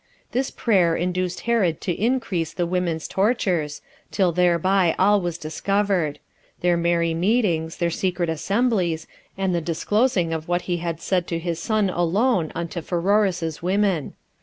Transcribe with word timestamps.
This 0.31 0.49
prayer 0.49 0.95
induced 0.95 1.41
Herod 1.41 1.79
to 1.81 1.93
increase 1.93 2.53
the 2.53 2.65
women's 2.65 3.07
tortures, 3.07 3.83
till 4.09 4.31
thereby 4.31 4.95
all 4.97 5.21
was 5.21 5.37
discovered; 5.37 6.17
their 6.61 6.75
merry 6.75 7.13
meetings, 7.13 7.77
their 7.77 7.91
secret 7.91 8.27
assemblies, 8.27 9.05
and 9.37 9.53
the 9.53 9.61
disclosing 9.61 10.33
of 10.33 10.47
what 10.47 10.63
he 10.63 10.77
had 10.77 11.01
said 11.01 11.27
to 11.27 11.37
his 11.37 11.59
son 11.59 11.87
alone 11.91 12.51
unto 12.55 12.81
Pheroras's 12.81 13.59
4 13.59 13.67
women. 13.67 14.13